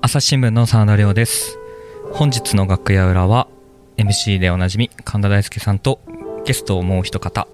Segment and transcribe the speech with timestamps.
[0.00, 1.58] 朝日新聞の沢田亮です
[2.12, 3.48] 本日の楽屋裏は
[3.96, 6.00] MC でおなじみ神田大輔さんと
[6.44, 7.48] ゲストをもう一方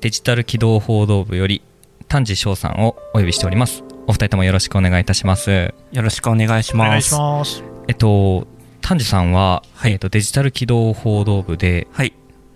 [0.00, 1.62] デジタル機動報道部より
[2.08, 6.86] 丹治翔さんをお呼びしておりますお二人ともよろしくお願いいたしますよろしくお願いします。
[6.86, 7.64] お願いします。
[7.88, 8.46] えっと
[8.82, 12.12] 丹治さんは、はいえっと、デジタル機動報道部ではい。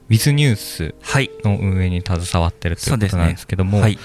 [0.09, 1.29] Wiz ニュースはい。
[1.43, 3.99] の運営に携わってるということなんですけども、はい。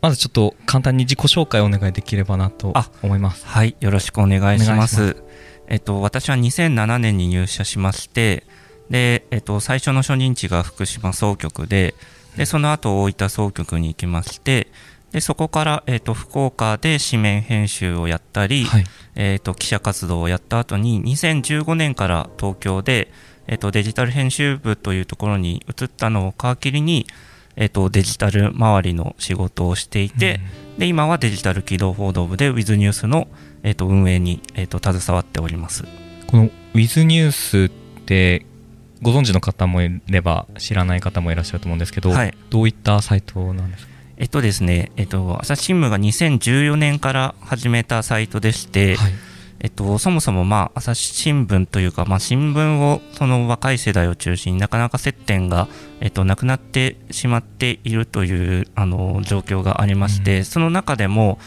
[0.00, 3.76] まずちょっと簡単に自己紹介をお願いできればなとあ思いますはい。
[3.80, 5.00] よろしくお願いします。
[5.02, 5.28] お願いし
[5.70, 8.44] えっと、私は2007年に入社しまして、
[8.88, 11.94] で、えっと、最初の初任地が福島総局で、
[12.36, 14.68] で、その後大分総局に行きまして、
[15.12, 18.84] で、そこから、えっと、福岡で紙面編集をやったり、はい
[19.14, 23.10] えっと、記者活動をやった後に、2015年から東京で、
[23.46, 27.06] えっと、デジタル編集部というところに移ったのを皮切りに、
[27.60, 30.40] えっと、デジタル周りの仕事をしていて、
[30.78, 33.26] で今はデジタル機動報道部で Wiz ニュースの、
[33.64, 35.84] えっと運営に、えっと携わっております。
[36.28, 37.68] この Wiz ニュースっ
[38.04, 38.46] て
[39.02, 42.34] ご存知の方もいれば知らない方もいらっしゃると思うんですけど、はい。
[42.48, 43.92] どういったサイトなんですか？
[44.18, 49.12] えっとですね、えっと、朝日新聞が2014年から始めたサイトでして、はい
[49.60, 55.66] えっと、そもそも、まあ、朝日新聞というか、まあ、新聞をその若い世代を中心になかなか接点が、
[56.00, 60.44] えっと、なくなってしまっているというあの状況がありまして、うん。
[60.44, 61.38] その中でも、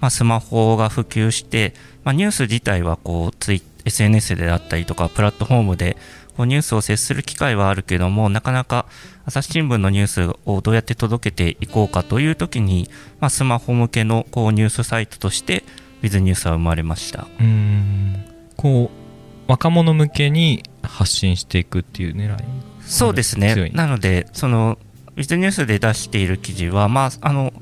[0.00, 5.96] まあ、スマホが普及して、まあ、ニュース自体はこうツイ SNS であったりとかプラットフォームで
[6.36, 8.86] こうニュースを接する機会はあるけどもなかなか
[9.24, 15.64] 朝日新聞のニュースをどうやって届けていこうかという時に、まあ、スマホ向けのこうニュースサイトとして
[16.06, 17.26] Wiz ニュースは生まれました。
[17.40, 18.24] うーん
[18.56, 22.44] こう若者向けに発信していくっていう狙い
[22.82, 23.70] そうですね。
[23.74, 24.78] なので、その、
[25.16, 27.52] ウィズニュースで出している記事は、まあ、あの、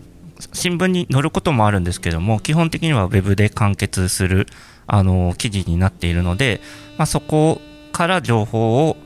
[0.53, 4.47] 新聞に載ることもあるんですけども、基本的にはウェブで完結する、
[4.87, 6.61] あの、記事になっているので、
[6.99, 7.61] まあ、そこ
[7.93, 8.97] から情報を、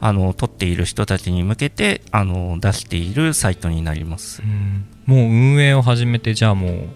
[0.00, 4.46] あの、取っている人たちに向けて、あの、出しているサイトになりますう。
[4.46, 6.88] んもう運営を始めてじゃあもう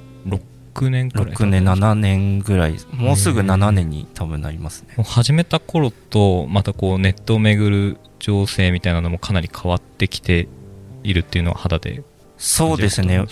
[0.74, 5.02] 6年くらい6年、7年ぐらい、もうすぐへー7年に多分なりますね。
[5.04, 10.48] 始めた頃とまたこうネットをめぐる情勢みたいなのもかなり変わってきて
[11.02, 12.02] いるっていうのは肌で
[12.38, 13.24] そうですね。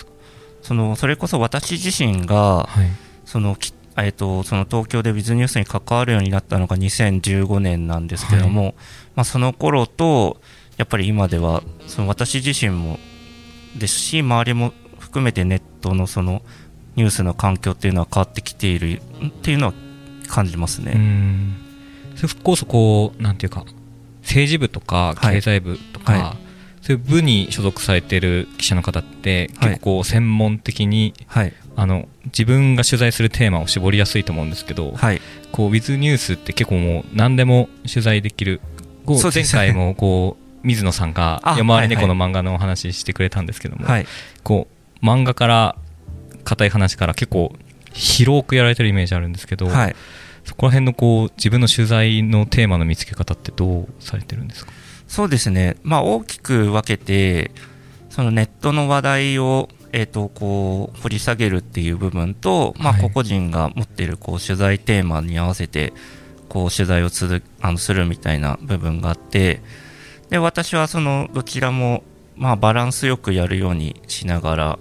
[0.62, 2.90] その、それこそ私自身が、はい。
[3.24, 8.74] そのきえっとその東京でビズニュースに関わるようになったのが2015年なんですけども、
[9.14, 10.40] まあ、その頃と
[10.76, 12.98] やっぱり今ではその私自身も
[13.78, 16.42] ですし周りも含めてネットのその
[17.00, 19.72] ニュースの環境っていうのは変わってきているっていうのは
[20.28, 20.92] 感じますうね。
[20.92, 21.56] ん。
[22.16, 23.64] それこそこうなんていうか
[24.22, 25.34] 政治部とかはい。
[25.36, 26.36] 経済部とか、は
[26.82, 29.70] そういう部に所属されてる記者の方ってはい。
[29.70, 35.20] 結構専門的に、はい、あの自分が取材するテーマを絞りやすいと思うんですけど、はい、
[35.52, 38.60] こう Wiz ニュースって結構もう何でも取材できる。
[39.06, 41.88] こう前回もこう水野さんがあ夜回りはいはい。
[41.88, 44.06] 猫の漫画のお話ししてくれたんですけども、はい、
[44.42, 44.68] こ
[45.02, 45.76] う漫画から
[46.50, 47.52] 硬い話から結構
[47.92, 49.96] 広くやられてるイメージあるんですけど、はい。
[50.44, 54.72] そこら辺のこう自分の取材のテーマの見つけ方ってどうされてるんですか？
[55.06, 57.50] そうですね、まあ、大きく分けて、
[58.08, 63.02] そのネットの話題を、えー、とこう掘り下げるっていう部分と、まあ、はい。
[63.02, 65.92] 個々人が持っているこう取材テーマに合わせて
[66.48, 69.60] こう取材を続あのするみたいな部分があって、
[70.30, 72.02] で私はそのどちらも、
[72.36, 74.78] まあ、バランスよくやるようにしながら、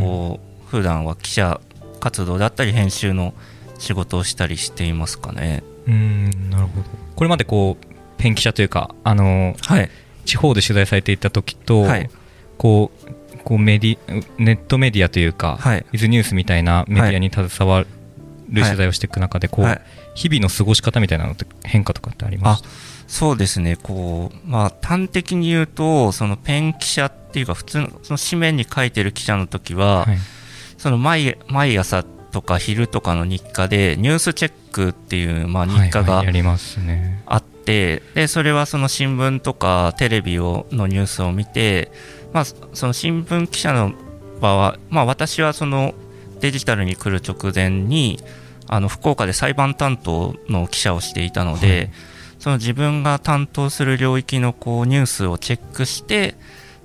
[0.00, 1.60] こう普段は記者
[2.00, 3.32] 活動だったり編集の
[3.78, 5.62] 仕事をしたりしていますかね。
[5.86, 6.86] うんうんなるほど。
[7.14, 7.86] これまでこう
[8.18, 9.90] ペン記者というかあのはい、
[10.24, 12.10] 地方で取材されていた時と、はい。
[12.58, 13.98] こうこうメディ
[14.38, 15.86] ネットメディアというか、はい。
[15.92, 17.86] イズニュースみたいなメディアに携わる
[18.52, 18.62] はい。
[18.64, 19.80] 取材をしていく中でこう、はい。
[20.14, 22.64] 日々の過ごし方みたいなのって変化とかってありまあす
[23.06, 30.18] そうですね、こう、まあ、端的に言うと、そのペン記者っていうか、普通の、その紙面に書いてる記者の時は、はい
[30.84, 37.22] その毎、毎朝とか昼とかの日課で、ニュースチェックっていう、まあ、日課はいはがいやりますね。
[37.24, 41.90] あって、で、それはその新聞とかテレビを、のニュースを見て、
[42.34, 43.94] まあ、その新聞記者の
[44.42, 45.94] 場は、まあ、私はその
[46.40, 48.22] デジタルに来る直前に、
[48.66, 51.90] あの福岡で裁判担当の記者をしていたので、はい。
[52.40, 56.34] その自分が担当する領域のこうニュースをチェックして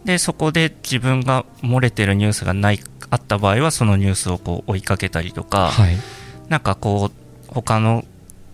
[0.06, 2.80] でそこで自分が漏れてるニュースがない
[3.10, 5.98] あった場合はそのニュースをこう追いかけたりとか、はい。
[6.48, 8.06] なんかこう他の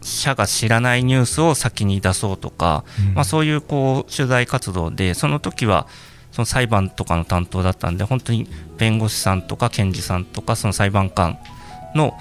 [0.02, 3.14] 社が知らないニュースを先に出そうとか、うん。
[3.16, 5.88] まあ、そういうこう取材活動でその時は
[6.32, 8.48] その裁判とかの担当だったんで本当に
[8.78, 11.38] 弁護士さんとか検事さんとかその裁判官
[11.96, 12.14] の、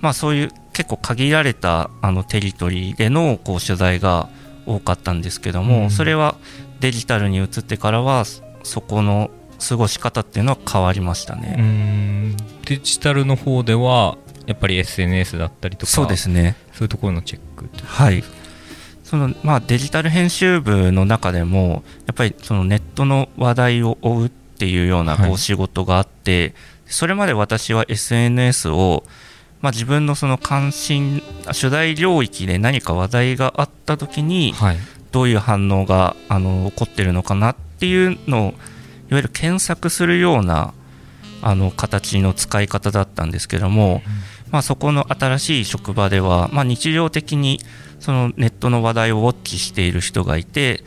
[0.00, 4.28] まあ、そういう結構限られたあのテリトリーでのこう取材が
[4.66, 5.90] 多かったんですけども、うん。
[5.90, 6.36] それは
[6.80, 8.24] デジタルに移ってからは
[8.62, 9.30] そこの
[9.68, 12.36] 過ごし方っていうのは変わりましたね、ん。
[12.64, 14.16] デジタルの方では
[14.46, 16.56] やっぱり SNS だったりとかそうですね。
[16.72, 18.24] そういうところのチェックはい。
[19.04, 25.28] そのまあデジタル編集部の中でもやっぱりそのネットの話題を追うっていうようなはい。
[25.28, 26.54] こう仕事があって、
[26.86, 29.04] それまで私は SNS を
[29.60, 34.76] まあ自分のその関心取材領域で何か話題があった時にはい。
[35.12, 38.54] どういう反応があの起こってるのかなっていうのをいわ
[39.10, 40.72] ゆる検索するような
[41.42, 44.02] あの形の使い方だったんですけども、
[44.52, 47.58] まあ、そこの新しい職場では、まあ、日常的に
[47.98, 50.84] そのネットの話題をウォッチしている人がいて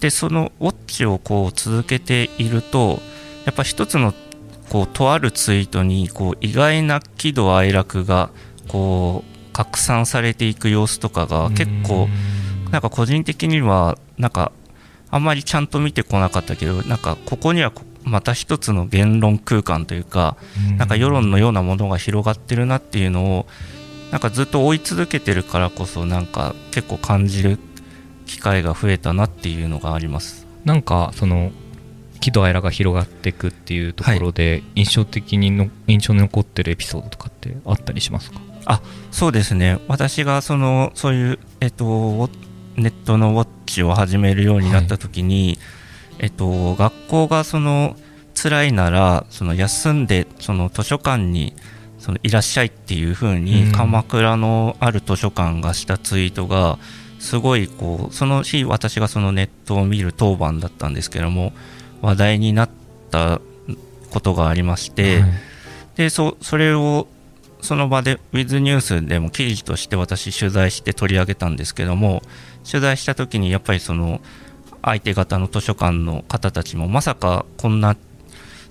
[0.00, 2.98] でそのウォッチをこう続けていると
[3.46, 4.12] やっぱ一つの
[4.68, 8.28] こうとあるツイートにこう意外な喜怒哀楽が
[8.68, 12.06] こう拡散されていく様子とかが結構
[12.70, 14.52] なんか個人的にはなんか
[15.14, 20.36] あんまりちゃんと見てこなかったけどなんかここにはこまた一つの言論空間というか
[20.76, 23.46] なんか世論のようなものが広がってるなっていうのを
[24.10, 27.58] なんかずっと追い続けてるからこそなんか結構感じる
[28.26, 30.48] 機会が増えたなっていうのがあります。
[30.64, 31.52] なんかその
[32.20, 38.40] 喜怒哀楽が広がっていくっていうところで印象的にの印象に残ってるエピソードとかってあったりしますか？
[39.10, 39.78] そうですね。
[39.88, 42.30] 私がそのそういう、えっと、
[42.76, 45.58] ネットのウォッチを始めるようになった時に、
[46.18, 47.96] えっと、学校がその
[48.34, 51.54] 辛いならその休んでその図書館に
[51.98, 53.44] そのいらっしゃいっていう風うん。
[53.44, 56.78] に鎌倉のある図書館がしたツイートが
[57.18, 61.52] すごいこうその日私がそのネットを見る当番だったんですけども
[62.02, 62.70] 話題になっ
[63.10, 63.40] た
[64.10, 65.32] ことがありまして、はい。
[65.96, 67.06] でそそれを
[67.64, 72.22] その場で Wiz ニュースでも記事として私取材して取り上げたんですけども
[72.70, 74.20] 取材した時にやっぱりその
[74.82, 77.96] 相手方の図書館の方たちもまさかこんな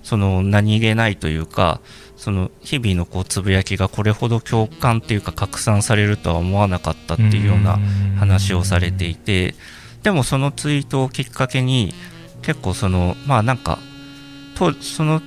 [0.04, 1.80] その何気ないというか
[2.16, 7.78] その日々のこうつぶやきがこれほど共感っていうか拡散されるとは思わなかったっていうような
[8.18, 9.56] 話をされていて
[10.04, 11.92] でもそのツイートをきっかけに
[12.42, 13.80] 結構そのまあなんか
[14.54, 15.20] とその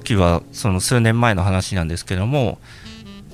[0.00, 2.58] 時はその数年前の話なんですけども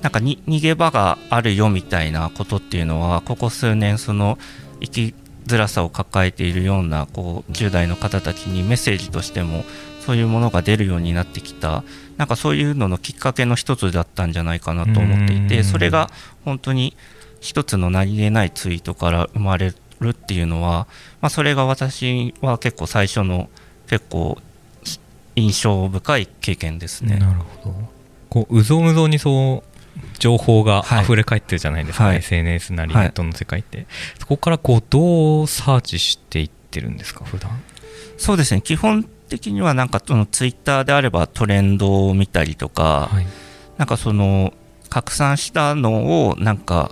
[0.01, 4.37] なんかに逃げ場があるよみたいなことっていうのはここ数年その
[4.79, 5.15] 生き
[5.47, 9.63] づらさを抱えているようなこう10代の方たちにメッセージとしても
[10.05, 11.83] そういうものが出るようになってきた。
[12.17, 15.63] なんかそういうののきっかけの一つだったんじゃないかなと思っていうてん。
[15.63, 16.11] それが
[16.45, 16.95] 本当に
[17.39, 20.87] 一つの何気ないツイートから生まれるっていうのは、
[21.21, 23.49] まあ、それが私は結構最初の
[23.87, 24.37] 結構
[25.35, 27.17] 印象深い経験ですね。
[27.17, 27.75] なるほど。
[28.29, 31.03] こううぞうむぞうにそう情報がはい。
[31.03, 32.17] 溢れ返ってるじゃないですか、はい。
[32.17, 33.03] SNS なりはい。
[33.03, 33.87] ネットの世界って、
[34.19, 37.51] そこからこうどうサーチしていってるんですか普段？
[38.17, 38.61] そうですね。
[38.61, 43.25] 基本的にはなんかそのツイッターであればトレンドを見たりとか、はい。
[43.77, 44.53] なんかその
[44.89, 46.91] 拡散したのをなんか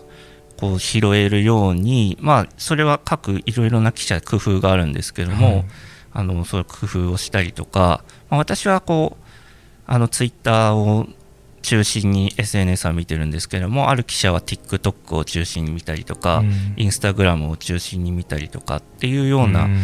[0.58, 5.66] こう拾えるようにまあそれは各いろいろな記者工夫があるんですけども、はい
[6.12, 9.24] あのそういう工夫をしたりとか、まあ、私はこう
[9.86, 11.08] あのツイッターを
[11.62, 16.74] 中心に SNS は見てるんですけどもある記者は TikTok を中心に見たりとか、うん。
[16.78, 19.78] インスタグラムを中心に見たりとかっていうような、ん。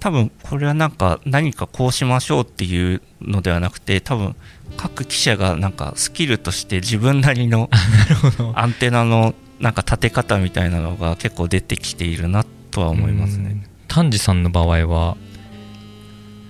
[0.00, 4.34] 多分これはなんか何かこうしましょうっていうのではなくて多分
[4.76, 7.70] 各記者がなんかスキルとして自分なりの
[8.54, 13.64] アンテナのなんか立て方みたいなのが結構出てきているなとは思いますね。
[13.86, 15.16] 丹治さんの場合は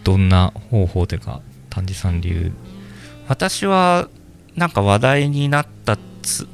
[0.04, 1.40] どんな方法というか
[1.70, 2.52] 丹治さん流。
[3.28, 4.08] 私は
[4.56, 6.48] なんか話題になったツ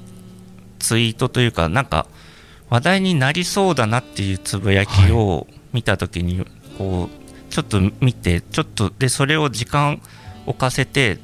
[0.78, 2.06] ツイートというかなんか
[2.70, 6.44] 話題になりそうだなっていうつぶやきを見た時に
[6.76, 10.00] こうちょっと見てちょっとでそれを時間
[10.46, 11.18] 置かせて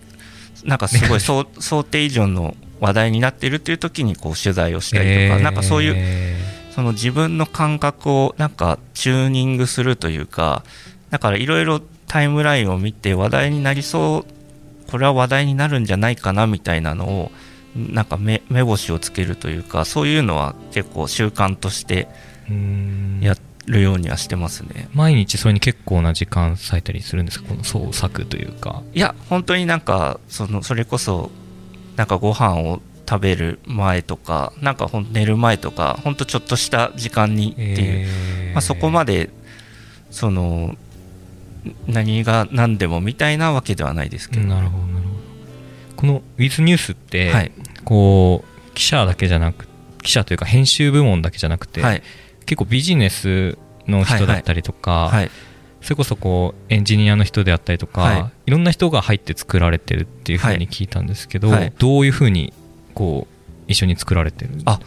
[0.64, 10.64] なんかすごい想 想定以上の話題になっているっていう時にこう取材をしたりとか、なんかそういうえその自分の感覚をなんかチューニングするというか
[11.10, 11.80] だからいろいろ
[12.14, 14.88] タイムラインを見て話題になりそう。
[14.88, 17.32] これは話題になるんじゃないかなみたいなのを
[17.74, 22.06] なんか目目星をつけるというかそういうのは結構習慣として
[23.20, 23.34] や
[23.66, 24.88] るようにはしてますね。
[24.94, 27.48] 毎日それに結構な時間割いたりするんですか？
[27.48, 28.84] この創作というか。
[28.94, 31.32] いや本当になんかそのそれこそ
[31.96, 37.76] なんかご飯を食べる前とかなんかほん寝る前とか本当ちょっとした時間にっていう。
[37.80, 38.52] えー。
[38.52, 39.30] まあ、そこまで
[40.12, 40.76] その
[41.86, 45.20] 何が何でもみたいなわけではないですけど、なるほどなるほど。
[45.96, 47.52] この「With ニュースって、はい。
[47.84, 49.66] こう記者だけじゃなく
[50.02, 52.02] 記者というか編集部門だけじゃなくて、はい。
[52.46, 55.30] 結構ビジネスの人だったりとか、はい
[55.80, 58.50] それこそこうエンジニアの人であったりとか、、はい。
[58.50, 61.72] ろんな人が入って作られてるっていうふうに聞いたんですけど、はい。
[61.78, 62.54] どういうふうに
[62.94, 64.80] こう一緒に作られてるあ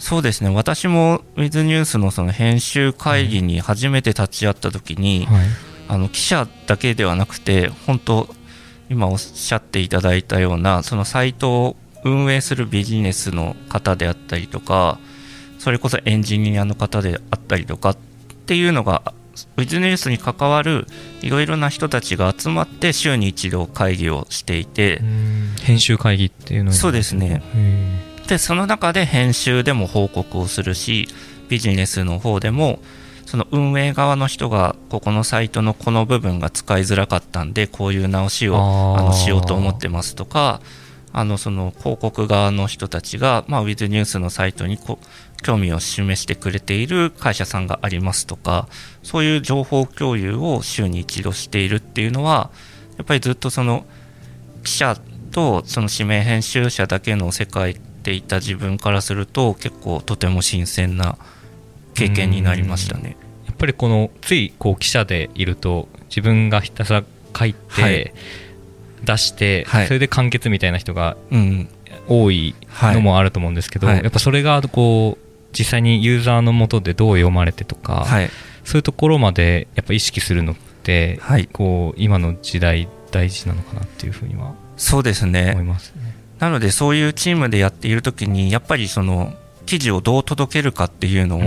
[0.00, 0.50] そうですね。
[0.50, 5.46] 私も With ニュースのその編集会議に初めて立ち会った時に、はい
[5.90, 8.28] あの記者だけではなくて本当
[8.88, 15.00] 今おっしゃっていただいたようなそのサイトを運営するビジネスの方であったりとか
[15.58, 17.96] それこそエンジニアの方であったりとかっ
[18.46, 19.12] ていうのが
[19.56, 20.86] ビジネスに関わる
[21.22, 25.02] いろいろな人たちが集まって週に一度会議をしていて
[25.62, 27.42] 編集会議っていうのにそうですね。
[27.56, 31.08] へでその中で編集でも報告をするし
[31.48, 32.78] ビジネスの方でも
[33.30, 38.56] その運営側の人がここのサイトのこの部分が使いづらかったんでこういう直しを
[38.98, 40.60] あのしようと思ってますとか
[41.12, 44.98] あのその広告側の人たちが、まあ、With ニュースのサイトにこ
[45.44, 48.66] 興味を示してくれている会社さんがありますとか
[49.04, 52.50] そういう情報共有を週に一度しているっていうのは
[52.98, 53.86] やっぱりずっとその
[54.64, 54.96] 記者
[55.30, 61.16] とその指名編集者だけの世界でいた自分からすると結構とても新鮮な
[62.08, 63.16] 経験になりましたね。
[63.46, 67.04] やっぱりこのついこう記者でいると自分がひたすら
[67.36, 68.12] 書いて、はい。
[69.04, 69.86] 出して、はい。
[69.86, 71.68] それで完結みたいな人がうん、
[72.06, 74.02] 多いのもあると思うんですけど、はい。
[74.02, 78.30] やっぱそれがこう実際にユーザーのもとでどう読まれてとか、はい、
[78.64, 85.52] そういうところまでやっぱ意識するのって、はい、こう今の時代大事なのかなっていうふうにはそうですね。
[85.54, 86.14] 思いますね。
[86.38, 89.34] なのでそういうチームでやっている時にやっぱりその
[89.70, 91.46] 記事をどう届けるかっていうのを、うん。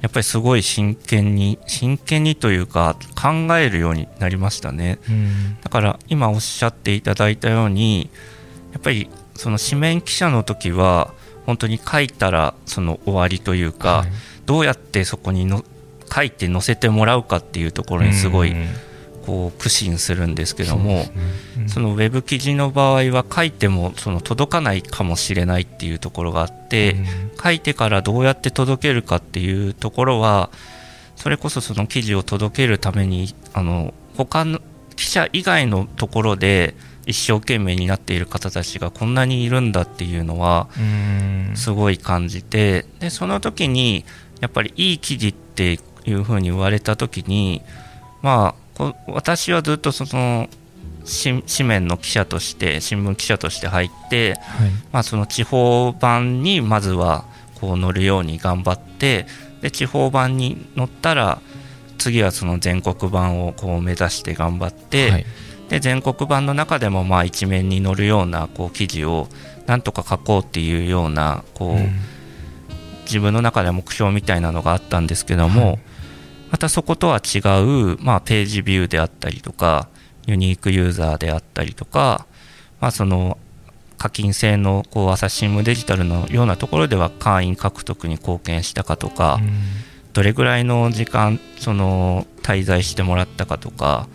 [0.00, 4.98] やっぱりすごい真剣に真剣にというか考えるようになりましたね。
[5.08, 5.58] うん。
[5.62, 8.10] だから今おっしゃっていただいたように
[8.72, 11.14] やっぱりその紙面記者の時は
[11.46, 14.08] 本当に書いたらその終わりというか、はい。
[14.44, 15.64] どうやってそこにの
[16.14, 18.68] 書いて載せてもらうかっていうところにすごいうん
[19.24, 21.12] こう苦心するんですけども、ね。
[21.58, 21.68] うん。
[21.68, 27.06] そのウェブ記事の場合は書いてもその届かないかもしれないっていうところがあって、うん。
[27.42, 30.50] 書いてからどうやって届けるかっていうところは
[31.16, 34.60] それこそその記事を届けるためにあの他の
[34.96, 36.74] 記者以外のところで
[37.06, 41.52] 一生懸命になっている方たちがこんなにいるんだっていうのはうん。
[41.54, 44.04] すごい感じてでその時に
[44.40, 47.62] やっぱりいい記事っていうふうに言われた時に
[48.22, 48.63] まあこ
[49.06, 50.48] 私はずっとその
[51.04, 54.70] 紙紙面の記者として新聞記者として入って、はい。
[54.92, 57.24] まあ、その地方版にまずは
[57.60, 59.26] こう乗るように頑張って
[59.60, 61.40] で地方版に乗ったら
[61.98, 65.26] 次はその全国版をこう目指して頑張って、はい。
[65.68, 69.28] で全国版の中でもまあ一面に載るようなこう記事を
[69.66, 71.92] なんとか書こうっていうようなこう、うん。
[73.04, 75.78] 自分の中で目標みたいなのがあったんですけども、はい
[76.54, 79.88] またそことは違う、まあ、ページビューであったりとか
[80.24, 82.28] ユニークユーザーであったりとか、
[82.80, 83.38] まあ、その
[83.98, 89.50] 課金制のこう朝日新聞デジタルのようなところでは会員獲得に貢献したかとか、うん。
[90.12, 94.06] どれぐらいの時間その滞在してもらったかとか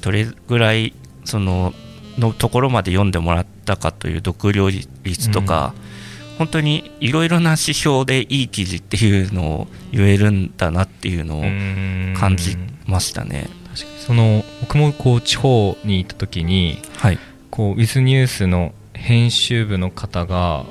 [0.00, 1.74] どれぐらいその
[2.16, 5.74] のところまで読んでもらったかという読量率とか、
[6.42, 12.14] 本当にいろいろな指標でいい記事っていうのを言えるんだなっていうのをうん。
[12.18, 13.48] 感じましたね。
[14.00, 17.18] その僕もこう地方に行った時にはい、
[17.52, 20.64] こうウィズニュースの編集部の方が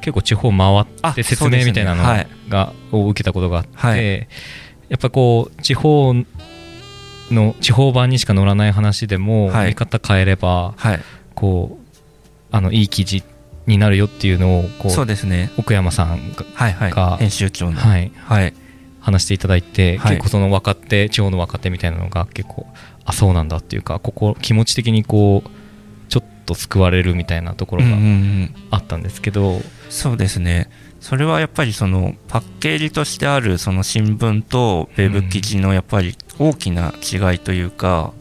[0.00, 4.18] 結構地方回っあて説明みたいなのはいが、を受けたことがあって、はい。
[4.88, 6.14] やっぱこう地方
[7.30, 9.68] の地方版にしか載らない話でも、はい。
[9.68, 11.00] 見方変えればはい、
[11.34, 13.22] こうあのいい記事
[13.66, 15.50] になるよっていうのをこうそうですね。
[15.56, 16.90] 奥山さんが、はいはい。
[16.90, 18.54] が編集長の、はい、はい、
[19.00, 20.16] 話していただいて、はい。
[20.16, 22.66] 結構その若手地方の若手みたいなのが結構
[23.04, 25.50] あそうなんだっていうかここ気持ち的にこう
[26.10, 28.54] ちょっと救われるみたいなところがうんうんうん。
[28.70, 30.68] あったんですけど、そうですね。
[31.00, 38.12] それはやっぱりそのパッケージとしてあるその新聞とウェブ記事のやっぱり大きな違いというか、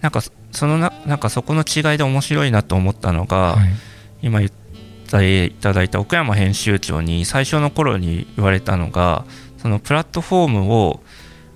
[0.00, 3.89] なんかそのななんかそこの違いで面白いなと思ったのが、はい
[4.22, 9.24] 今言っていただいた奥山編集長に最初の頃に言われたのが
[9.58, 11.00] そのプラットフォームを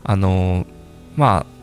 [0.02, 0.66] あの
[1.16, 1.54] まあ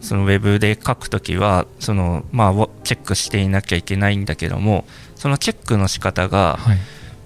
[0.00, 6.78] そのウェブで書くときはそのまあをチェックしていなきゃいけないんだけどもそのチェックの仕方がはい。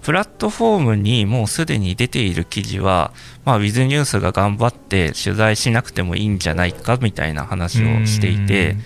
[0.05, 3.11] プラットフォームにもうすでに出ている記事は、
[3.47, 8.77] まあ、ウィズニュースが頑張って取材しなくてもいいんじゃないかみたいな話をしていて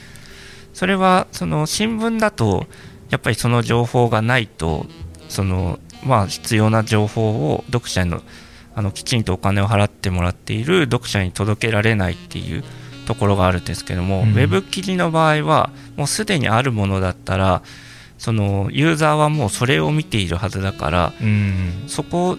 [0.72, 2.66] それはその新聞だと
[3.10, 4.86] やっぱりその情報がないと
[5.28, 8.22] そのまあ、必要な情報を読者の
[8.74, 12.62] あのきちんとお金を払ってもらっている読者に届けられないっていう
[13.06, 17.62] ところがあるんですけども、うん、ウェブ記事の場合はもうすでにあるものだったら
[18.18, 22.38] そのユーザーはもうそれを見ているはずだから、うん、そこ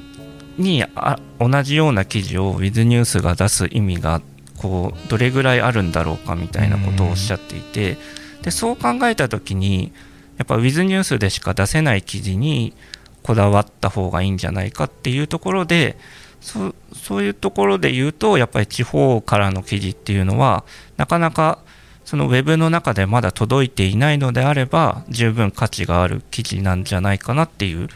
[0.58, 4.22] にあ同じような記事を With ニュースが出す意味が
[4.56, 7.98] こうどれぐらいあるんだろうかみたいなことをおっしゃっていて、
[8.38, 9.92] うん、でそう考えた時に
[10.39, 12.74] やっぱ With ニュースでしか出せない記事に
[13.22, 15.98] こだわった方がいいんじゃないかっていうところで
[16.41, 20.63] そそういうところで言うとやっぱり地方からの記事っていうのは
[20.98, 21.60] なかなか
[22.05, 27.89] そのウェブの中でまだ届いていないのであれば十分価値がある記事なんじゃないかなっていう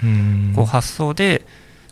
[0.56, 1.46] こう発想で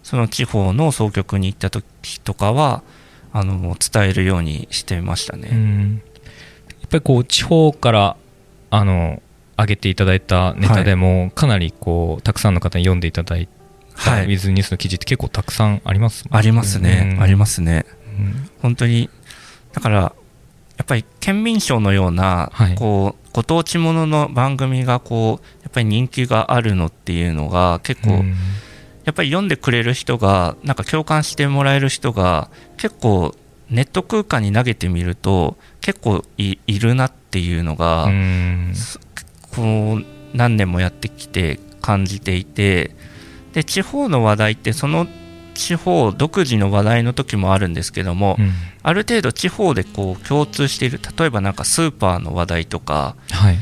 [0.03, 2.83] その地方の総局に行った時とかは
[3.31, 6.01] あの伝えるようにしてましたね。
[6.81, 8.17] やっぱりこう地方から
[8.69, 9.21] あの
[9.61, 13.47] 上げていただいたネタでも、かなりこうたくさんの方に読んでいただい
[13.93, 17.85] はい、ウィズニュースの記事って結構たくさんあります、ありますね、ありますね、
[18.17, 19.09] うん、本当に
[19.73, 20.13] だからや
[20.83, 28.25] っぱり県民賞のような、はい、こうご当地ものの番組がこうやっぱり人気があるのっていうのが結構、
[29.05, 33.35] やっぱり読んでくれる人がなんか共感してもらえる人が結構
[33.69, 38.09] ネット空間に投げてみると結構いるなっていうのが
[39.55, 42.95] こう何年もやってきて感じていて
[43.53, 45.07] で地方の話題ってその
[45.53, 48.51] 地方独自の話題の時もあるんですけども、うん、
[48.83, 53.57] ある程度地方でこう共通している例えばなんかスーパーの話題とか、はい、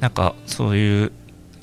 [0.00, 1.12] なんかそういう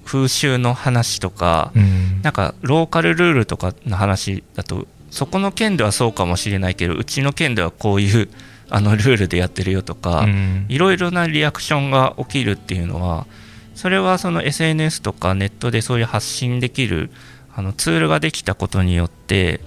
[0.06, 8.30] 風習の話とか、うん、なんかローカルルールとかの話だとそこの県ではそうかもしれないけどうちの県ではこういう
[8.70, 10.26] あのルールでやってるよとか、
[10.70, 13.28] いろいろなリアクションが起きるっていうのは
[13.76, 17.12] それはその SNS とかネットでそういう発信できる
[17.54, 19.62] あのツールができたことによって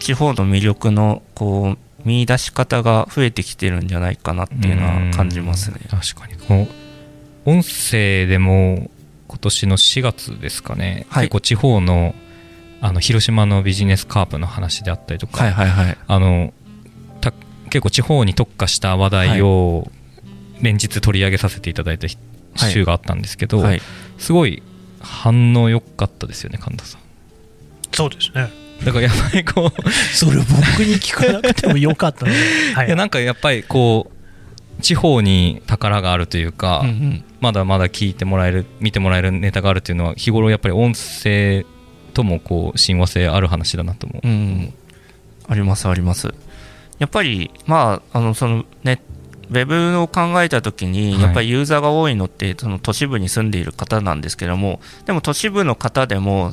[0.00, 5.80] 地方の魅力のこう見出し方が増えてきてるんじゃないかなっていうのは感じますね。
[5.90, 6.34] 確かに。
[6.36, 6.68] こ
[7.46, 8.90] う音声でも
[9.26, 12.14] 今年の4月ですかね、はい、結構地方の
[12.80, 16.52] あの広島のビジネスカープの話であったりとか、はいはいはい、あの
[17.70, 19.90] 結構地方に特化した話題を
[20.60, 22.06] 連日取り上げさせていただいた
[22.58, 23.66] 週があったんですけど、はい。
[23.68, 23.82] はい、
[24.18, 24.62] すごい
[25.00, 27.00] 反応良かったですよね神田さん。
[27.92, 28.50] そうですね。
[28.84, 30.48] だからやっぱりこうそれ僕
[30.84, 32.32] に聞かなくてもよかったね、
[32.74, 34.10] はい、いやなんかやっぱりこ
[34.78, 41.66] う地方に宝があるというか、うんうん、まだまだ聞いてもらえる見てもらえるネタがあるというのは日頃やっぱり音声
[42.14, 44.72] ともこう親和性ある話だなと思う、うん、
[45.48, 46.32] ありますあります。
[47.00, 49.02] やっぱりまああのそのね
[49.50, 56.52] ウェブを考えたときに、やっぱりユーザーが多いのって、その都市部に住んでいる方なんですけども、でも都市部の方でも、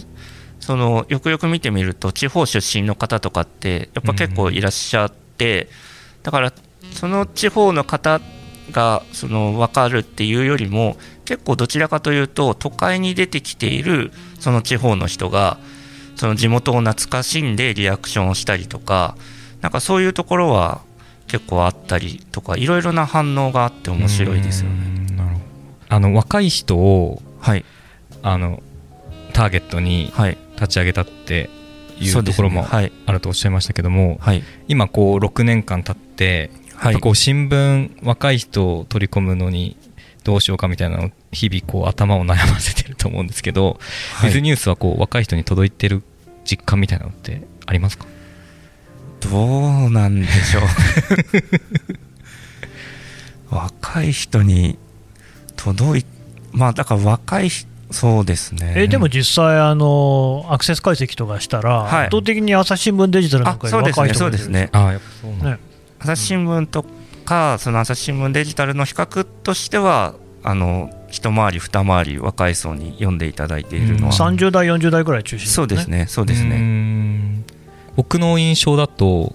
[0.60, 5.68] そのよくよく見てみると地方出身の方とかってやっぱ結構いらっしゃって、
[6.24, 6.54] だから
[6.94, 8.20] その地方の方
[8.72, 15.60] がその分かるっていうよりも結構どちらかというと都会に出てきているその地方の人が
[16.16, 19.18] その地元を懐かしんでリアクションをしたりとか
[19.62, 20.82] なんかそういうところは
[21.28, 24.96] 結構あったりとかいろいろな反応があって面白いですよね。
[25.88, 27.64] あの若い人を、はい、
[28.24, 28.64] あの
[29.34, 30.12] ターゲットに
[30.56, 31.50] 立ち上げたって
[32.00, 36.50] いうところもあるとおっしゃいましたけども、はい、今こう6年間経って
[36.84, 39.78] やっぱこう新聞若い人を取り込むのに
[40.24, 43.80] どうしようかみたいなのを日々こう頭を悩ませてると思うんですけど、
[44.16, 46.02] はい、ズニュースはこう若い人に届いてる
[46.46, 48.08] 実感みたいなのってありますか？
[49.32, 50.64] どうなんでしょう
[53.56, 54.78] 若い人に
[55.56, 56.06] 届い
[56.52, 58.74] まあだから若い人そうですね。
[58.76, 64.70] えでも実際あの、アクセス解析とかしたら、はい、圧倒的に朝日新聞デジタルなんか若い人がいるそうですね、
[66.00, 66.84] 朝日新聞と
[67.26, 77.35] か、その朝日新聞デジタルの比較としては、あの一回り、二回り若い層に読んでいただいているのは、30代、40代ぐらい中心、ね、そうですね、そうですね。
[77.96, 79.34] 僕の印象だと、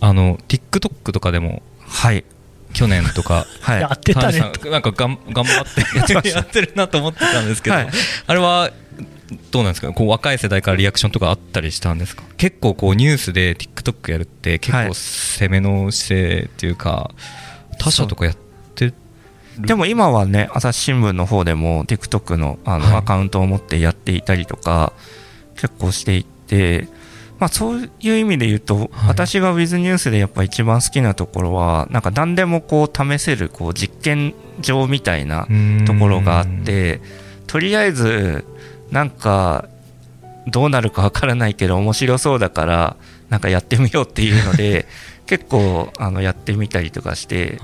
[0.00, 2.24] あの TikTok とかでも、はい、
[2.72, 4.40] 去年とか、 はい、やってたね。
[4.70, 5.64] なんかがん頑張っ
[6.06, 7.88] て やってるなと思ってたんですけど、はい、
[8.26, 8.70] あれは
[9.50, 12.22] どうなんですかこう若い世代からリアクションとかあったりしたんですか？
[12.36, 17.10] 結構こうニュースで TikTok やるって結構攻めの姿勢っていうか、は
[17.72, 18.36] い、他社とかやっ
[18.74, 18.94] てる？
[19.58, 24.92] でも今はね朝日新聞の方でも TikTok のあのアカウントを持ってやっていたりとか、
[25.56, 26.86] 結構していて
[27.38, 35.46] まあ、そういう意味で言うと、はい、私が With ニュースでやっぱ一番好きなところはなんか何でもこう試せるこう実験場みたいな
[35.86, 37.00] ところがあって
[37.46, 38.44] とりあえず
[38.90, 39.68] なんか
[40.48, 42.96] どうなるかわからないけど面白そうだから
[43.28, 44.86] なんかやってみようっていうので
[45.26, 47.58] 結構あのやってみたりとかして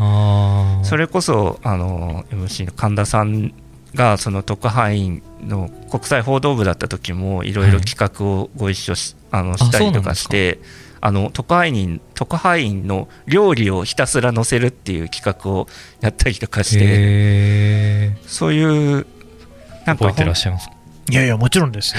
[0.83, 3.55] それこそあの MC の神田さん
[3.95, 10.59] がその特派員の国際報道部だった時もいろいろ企画をご一緒し,、あのしたりとかして。
[11.07, 15.69] あの特派員特派員の料理をひたすら載せるっていう企画を
[16.01, 19.07] やったりとかしてそういう
[19.85, 20.71] なんか覚えてらっしゃいます？
[21.11, 21.95] いやいやもちろんです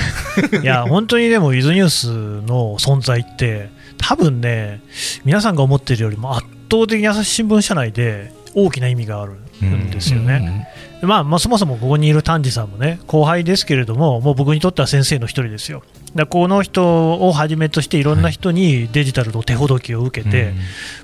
[0.51, 2.07] よ いや本当にでもウィズニュース
[2.47, 3.69] の存在って
[3.99, 4.81] 多分ね
[5.23, 10.67] 皆さんが思っているよりも圧倒的に朝日新聞社内で大きな意味があるんですよね。
[11.03, 15.83] まあ、まあ、そもそもここにいる丹治さんもね後輩ですけれどももう僕にとっては先生の一人ですよ。
[16.15, 20.53] だこの人をはじめとしていろんな人にデジタルの手ほどきを受けて、はい、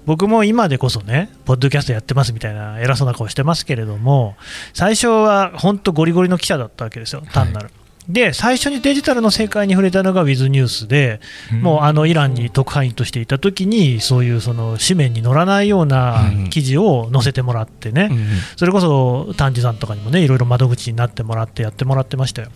[0.06, 4.36] 僕も今でこそねポッドキャストやってますみたいな偉そうな顔してますけれども
[4.74, 7.65] 最初は本当ゴリゴリの記者だったわけですよ単なる。
[7.65, 11.21] はいで最初にデジタルの世界に触れたのがウィズニュースで、
[11.62, 18.10] もうあのイランに特派員としていたときに、そういうその紙面に載らないような記事を載せてもらってね、
[18.58, 22.50] それこそ丹治さんとかにもね、いろいろ窓口になってもらってやってもらってましたよ。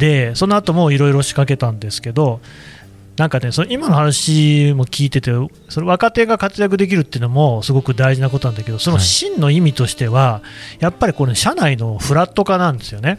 [0.00, 2.40] で、その後もいろいろ仕掛けたんですけど、
[3.16, 5.30] なんかね、その今の話も聞いてて、
[5.68, 10.42] その若手が活躍できるっていうのもすごく大事なことなんだけど、その真の意味としては、
[10.78, 13.18] やっぱりこれ、社内のフラット化なんですよね。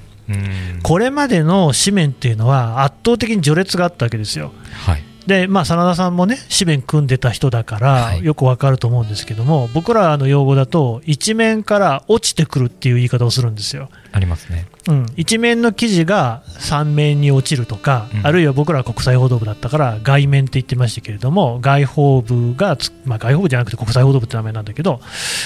[0.82, 4.54] これまでの紙面っていうのは圧倒的に序列があったわけですよ。
[4.72, 13.90] はいでまあ、真田さんもね紙面組んでた人だから、よくわかると思うんですけども、僕らの用語だと一面から落ちてくるっていう言い方をするんですよ。
[14.14, 25.00] ありますね、うん、一面の記事が三面に落ちるとか、うん、あるいは僕らは国際報道部だったから外面って言ってましたけれども外報部が、まあ、外報部じゃなくて国際報道部って名前なんだけど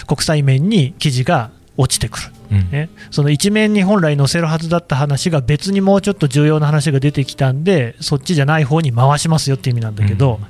[0.07, 10.47] 国際面に記事が落ちてくる、うん、ね、その一面に本来載せるはずだった話が別にもうちょっと重要な話が出てきたんでそっちじゃない方に回しますよって意味なんだけど、うん、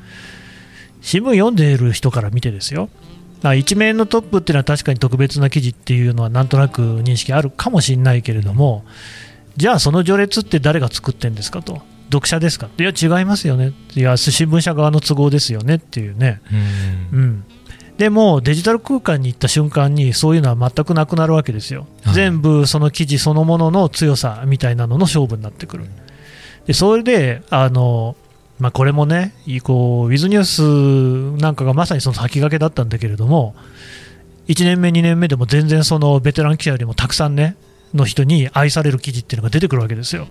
[1.01, 2.89] 新聞読んでいる人から見てですよ。
[3.55, 8.83] 一面のトップっていうのは確かに特別な記事っていうのはなんとなく認識あるかもしれないけれども
[9.55, 11.81] じゃあその序列って誰が作ってんですかと。
[12.11, 12.69] 読者ですか。
[12.77, 13.73] いや違いますよね。
[13.95, 16.41] いや新聞社側の都合ですよねっていうね、
[17.11, 17.43] うん、うん
[17.97, 25.85] でもデジタル空間に行った瞬間にそういうのは全くなくなるわけですよ、はい、全部その記事そのものの強さみたいなのの勝負になってくる。
[26.65, 28.15] でそれであの
[28.59, 33.53] まあ、これもねこう、ウィズニュースなんかがまさにその先駆けだったんだけれども、
[34.47, 37.57] 1年目、2年目でも全然そのベテラン記者よりもたくさんね
[37.93, 40.27] の人に愛される記事っていうのが出てくるわけですよ。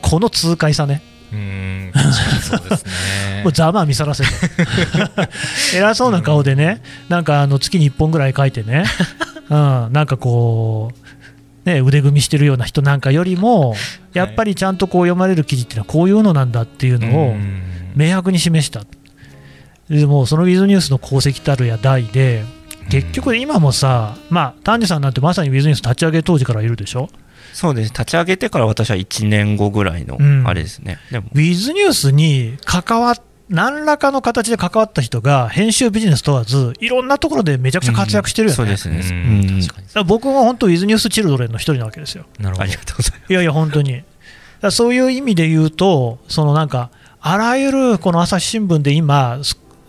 [0.00, 1.02] この痛快さね。
[1.34, 1.92] うん
[2.42, 3.42] そうですね。
[3.44, 4.28] もうざまあ見さらせて
[5.76, 8.84] 偉そうな顔でね、なんかあの月に1本ぐらい書いてね、
[9.50, 10.92] うん、なんかこ
[11.66, 13.74] う、ね、腕組みしてるような人なんかよりも、
[14.12, 17.36] やっぱりちゃんとこう読まれる記事っていうのはこういうのなんだっていうのを
[17.96, 18.82] 明白に示した。
[19.88, 22.44] でもそのウィズニュースの功績たるや大で、
[22.90, 27.08] 結局今もさ、まあ、丹治さんなんてまさにウィズニュース立ち上げ当時からいるでしょ？
[27.54, 27.92] そうです。
[27.92, 31.30] 立ち上げてから私は1年後ぐらいのあれですね、うん、でも。
[31.34, 33.14] ウィズニュースに関わ
[33.48, 39.00] 何らかの形で関わった人が編集ビジネス問わずいろんなところでめちゃくちゃ活躍してるよね、そうですね、
[39.96, 42.24] うん、僕も本当ウィズニュースチルドレンの一人なわけですよ。
[42.40, 42.62] なるほど。
[42.62, 44.02] ありがとうございますいやいや本当に。
[44.70, 46.90] そういう意味で言うとそのなんか
[47.20, 49.38] あらゆるこの朝日新聞で今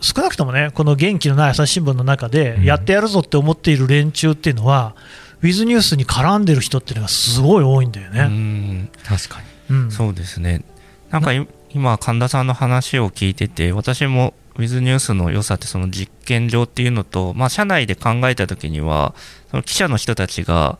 [0.00, 8.90] 少なくともねこの元気のない朝日新聞の中でやってやるぞって思っている連中っていうのは、うんウィズニュースに絡んでる人っていうのがすごい多いんだよね。
[9.04, 10.62] 確かに、うん、そうですね。
[11.10, 11.32] なんか
[11.70, 19.14] 今神田さんの話を聞いてて私もウィズニュースの良さってその実験上っていうのと、まあ、社内で考えた時には
[19.50, 20.78] その記者の人たちが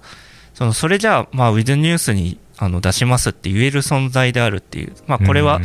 [0.55, 5.61] そのそれじゃあ、まあ、ウィズニュースにあの出しますって言える存在であるっていう、まあ、これは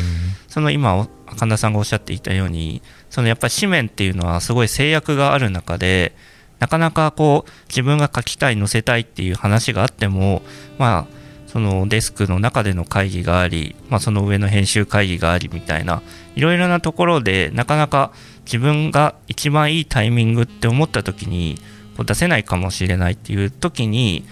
[0.49, 6.13] その今神田さんがおっしゃっていたようにそのやっぱり紙面っていうのはすごい制約がある中で
[6.61, 10.43] なかなかこう自分が書きたい載せたいっていう話があっても
[10.77, 16.01] まあそのデスクの中での会議があり、まあ、その上の編集会議がありみたいな
[16.35, 18.13] いろいろなところでなかなか
[18.45, 21.57] 自分が一番いいタイミングって思った時に
[21.97, 24.23] こう出せないかもしれないっていう時に、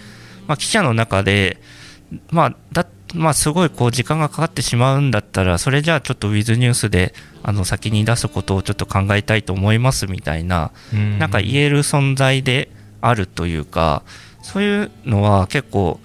[0.47, 1.59] まあ、記者の中で、
[2.29, 10.71] まあ、だまあ、すごいこう時間がかかってしまうんだったらそれじゃあちょっとウィズニュースであの先に出すことをちょっと考えたいと思いますみたいな、
[11.17, 12.69] なんか言える存在で
[13.01, 14.03] あるというか
[14.41, 15.99] そういうのは結構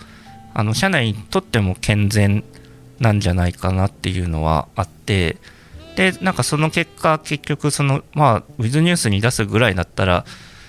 [0.55, 2.45] あの社内にとっても健全
[3.01, 5.37] なんじゃないかなっていうのはあって
[5.97, 10.25] でなんかその結果結局そのまあウィズニュースに出すぐらいだったら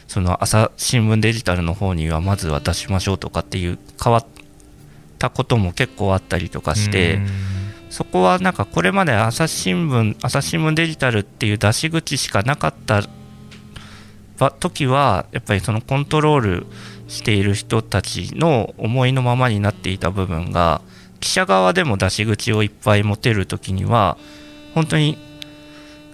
[0.08, 4.26] その朝新聞デジタルの方にはまず渡しましょうとかっていう変わっ
[5.26, 7.20] たことも結構あったりとかして
[7.90, 13.04] そこはなんかこれまで朝日新聞朝日新聞デジタルっていう出し口しかなかった
[14.60, 16.68] 時はやっぱりそのコントロール
[17.08, 20.82] している人たちの思いのままになっていた部分が
[21.20, 24.18] 記者側でも出し口をいっぱい持てる時には
[24.74, 25.18] 本当に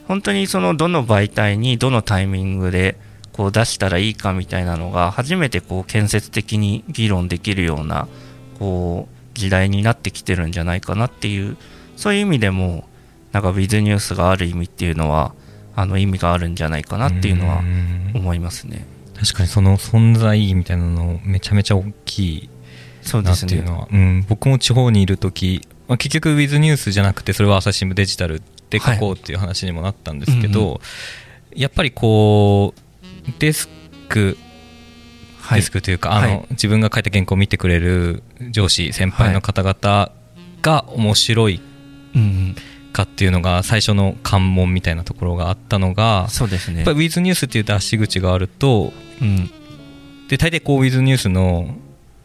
[0.08, 2.98] 本当にそのどの媒体にどのタイミングで
[3.34, 8.08] こう出したらいいかみたいなのが初めてこう建設的に議論できるような
[8.62, 11.58] こう時代になってきてるんじゃないかなっていう
[11.96, 12.88] そういう意味でも
[13.32, 15.34] なんか Wiz ニュースがある意味っていうのは
[15.76, 17.64] あの意味があるんじゃないかなっていうのは
[18.14, 18.86] 思いますね。
[19.20, 22.50] 確かにその存在意義みたいなのめちゃめちゃ大きい
[23.24, 30.74] なっていうのは、ね、うん、僕も地方にいる時、まあ、結局 Wiz ニュースじゃなくてそれは朝日新聞デジタルで書こうっていう話にもなったんですけど、はいうん
[31.54, 33.70] うん、やっぱりこうデス
[34.08, 34.38] ク
[35.54, 40.12] デスクというか、あの、自分が書いた原稿を見てくれる上司先輩の方々
[40.62, 41.62] が面白い
[42.92, 46.78] かっていうのが最初の関門みたいなところがあったのがそうですね。
[46.78, 49.50] やっぱり Wiz ニュースっていう出し口があると、うん、
[50.28, 51.76] で大抵こう Wiz ニュースの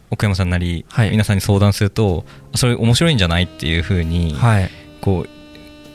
[0.09, 2.25] 奥山さんなり、はい、皆さんに相談すると
[2.55, 4.69] それ面白いんじゃないっていうふうに、はい、
[5.01, 5.29] こう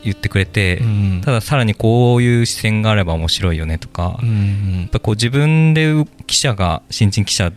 [0.03, 5.93] 言ってくれて、うん、たださらにこういう視線があれば面白いよねとか、うん、やっぱこう自分で
[6.27, 7.51] 記者が新人記者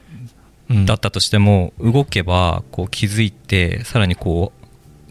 [0.86, 4.52] だったとしても、動けばこう気づいてさらにこ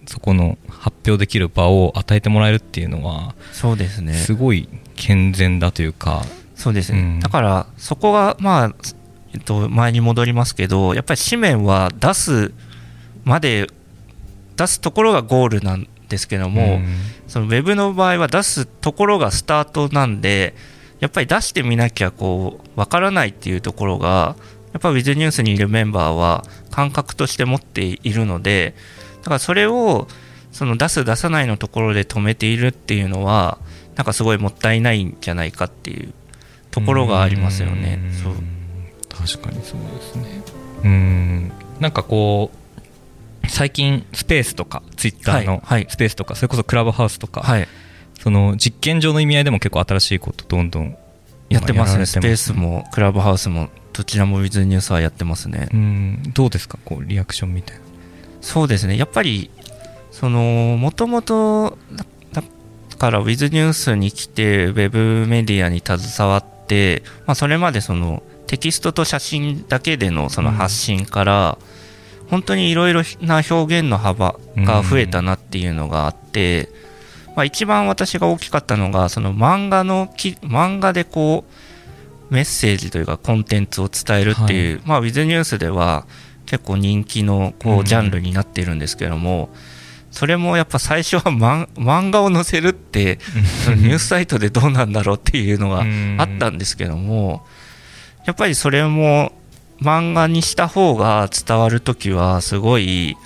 [0.06, 4.14] うそこの発表できる場を与えてもらえるっていうのはそうですね。
[4.14, 6.24] すごい健全だというか。
[6.56, 8.76] そうですね、うん、だからそこがまあ、
[9.34, 12.54] えっと、前に戻りますけどやっぱり紙面は出す
[13.26, 13.68] まで
[14.56, 16.86] 出すところがゴールなんですけども、うん、
[17.28, 20.56] そのウェブの場合は出すところがスタートなんで
[21.00, 24.36] やっぱり出してみなきゃこう分からないっていうところが
[24.74, 28.76] やっぱ Wiz ニュースにいるメンバーは感覚として持っているので
[29.20, 30.08] だからそれを
[30.52, 33.58] その出す出さないのところで止めているっていうのは
[33.96, 36.14] なんかすごいもったいないんじゃないかっていう
[36.72, 38.00] ところがありますよね。
[38.22, 38.34] そう。
[39.10, 40.44] 確かにそうですね。
[40.84, 41.52] うん。
[41.80, 42.58] なんかこう
[43.50, 47.68] 最近スペースとかツイッターのスペースとか、それこそクラブハウスとか、はい、
[48.20, 50.98] その実験上の意味合いでも結構新しいことどんどん
[51.50, 52.06] やってますね。
[52.06, 55.70] スペースもクラブハウスもどちらもウィズニュースはやってますね。
[55.74, 56.78] うんどうですか？
[56.84, 57.84] こうリアクションみたいな。
[58.42, 58.98] そうですね。
[58.98, 59.50] やっぱり
[60.12, 61.78] そのもともと
[62.32, 62.44] だ
[62.98, 71.75] からウィズニュースに来てウェブメディアに携わって、まあ、それまでそのテキストと写真だけでのその発信から、うん、
[72.30, 76.70] 本当にいろいろな表現の幅が増えたなっていうのがあって、
[77.28, 81.46] うん、まあ、一番私が大きかったのがその漫画の漫画でこ
[82.30, 86.08] うメッセージというかコンテンツを伝えるっていう、はい、まあ、ウィズニュースでは
[86.46, 89.76] 結構人気のこうジャンルになっているんですけども、うん
[90.16, 93.20] それもやっぱ最初は漫画を載せるって
[93.76, 95.84] ニュースサイトでどうなんだろうっていうのが
[96.24, 97.46] あったんですけども
[98.26, 99.34] やっぱりそれも
[99.82, 103.18] 漫画にした方が伝わる時はすごい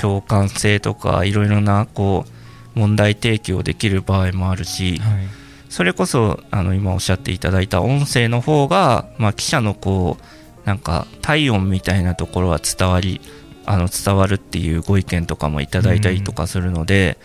[0.00, 5.26] 共感性とかいろいろなこう問題提起をできる場合もあるし、はい、
[5.68, 10.16] それこそあの今おっしゃっていただいた音声の方が、まあ、記者のこ
[10.64, 13.20] うなんか体温みたいなところは伝わり
[13.66, 17.18] あの伝わるっていうご意見とかもいただいたりとかするので、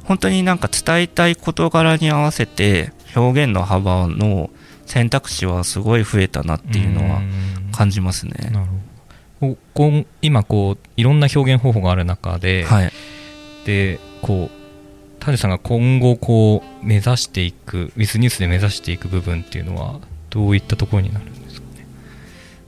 [0.00, 4.50] うん、本当になんか伝えたい事柄に合わせて表現の幅の
[4.90, 7.22] 選択肢はすごい増えたなっていうのは
[7.70, 8.32] 感じますね。
[8.50, 8.66] なる
[9.40, 10.04] ほど。
[10.20, 12.92] 今こういろんな表現方法がある中で、はい、
[13.64, 21.86] でこう谷さんが今後こう目指していくウィズニュースで目指していく部分っていうのはどういったところになるんですかね？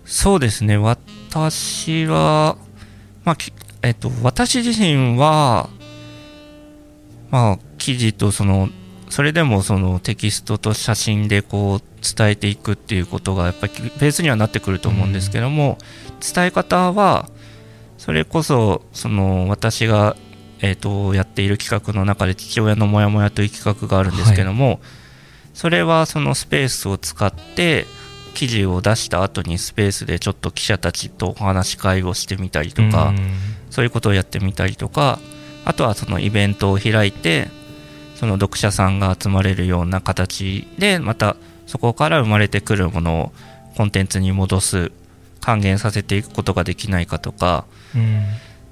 [0.05, 0.77] そうですね。
[0.77, 2.57] 私は
[3.25, 3.37] まあ
[3.83, 5.69] えっと、私自身は、
[7.31, 8.69] まあ、記事とその
[9.13, 11.83] それでもそのテキストと写真でこう
[12.17, 15.77] 伝えていくっていうことがやっぱりベースにはなってくると思うんですけども、
[16.35, 17.29] 伝え方は
[17.99, 20.17] それこそその私が、
[20.61, 24.81] えー、とやっている企画の中で父親のモヤモヤという企画があるんですけども、
[25.53, 27.85] それはそのスペースを使って
[28.33, 33.13] 記事を出した後にスペースでちょっと記者たちとお話し会をしてみたりとか、
[33.69, 35.19] そういうことをやってみたりとか
[35.67, 37.49] あとはそのイベントを開いて
[38.23, 41.35] その読者さんが集まれるような形でまた
[41.67, 43.33] そこから生まれてくるものを
[43.77, 44.93] コンテンツに戻す
[45.41, 47.65] 還元させていくことができないかとか、
[47.97, 48.23] うん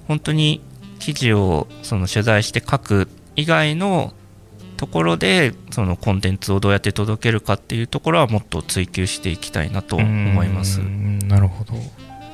[0.06, 0.60] 本当に
[0.98, 4.12] 記事をその取材して書く以外の
[4.76, 10.78] ところでそのコンテンツをどうやって届けるかっていうところはもっと追求していきたいなと思います。
[10.80, 11.74] なるほど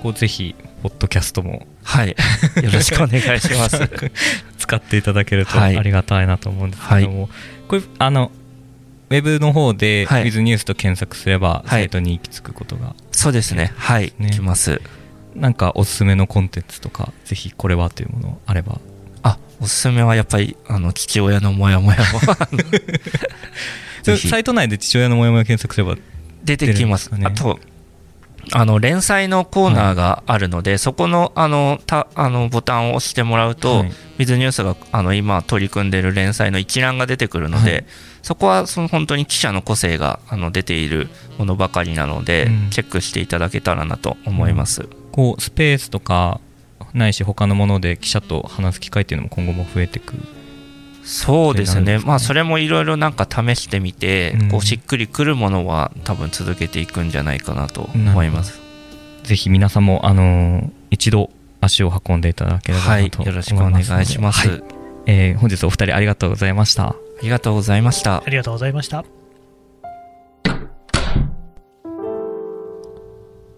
[0.02, 2.08] こうぜひポッドキャストもはい。
[2.62, 3.78] よろしくお願いします。
[4.58, 7.28] 使っていただけるとはいありがたいなと思うんですけども、
[7.68, 8.30] これあの
[9.10, 13.72] ウェブの方で「はい With News」と検索すればはいサイトに行き着くことが、そうですね。
[13.76, 14.12] はい。
[14.18, 14.80] ね来ます。
[15.34, 18.80] なんかおすすめのコンテンツとかぜひこれはというものあれば
[19.26, 22.20] あ、おすすめはやっぱり、あの、父親のモヤモヤも
[24.16, 25.96] サイト内で父親のモヤモヤ検索すれば
[26.44, 27.10] 出てきます。
[27.10, 27.60] 出るんですかあと、
[28.52, 33.92] あの、連載のコーナーがあるので、そこの、あの、た、あの、ボタンを押してもらうと、はい。
[34.18, 37.84] ビズニュースが、あの、今取り組んでいる連載の一覧が出てくるので、はい。
[38.22, 42.70] そこは、その本当に記者の個性が、あの、出ているものばかりなので、うん。
[42.70, 44.88] チェックしていただけたらなと思います。
[45.16, 46.42] こうスペースとか
[46.92, 50.22] ないし他のもので記者と話す機会っていうのも今後も増えてくる
[51.06, 51.98] そうですね。
[52.00, 58.60] まあ、それもいろいろなんか試してみて、うんこう、しっくりくるものは多分続けていくんじゃないかなと思います。
[59.22, 63.04] ぜひ皆さんも、あのー一度足を運んでいただければはい。
[63.04, 64.48] なと思いますよろしくお願いします。
[64.48, 64.62] はい
[65.06, 68.22] えー本日お二人ありがとうございましたありがとうございましたあ。
[68.28, 69.04] りがとうございました。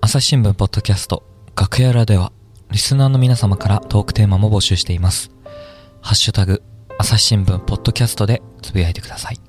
[0.00, 1.22] 朝日新聞ポッドキャスト
[1.56, 2.32] 楽屋裏では
[2.70, 5.30] リスナーの皆様からトークテーマも募集しています
[6.00, 6.62] ハッシュタグ
[7.00, 9.47] 朝日新聞ポッドキャストでつぶやいてください。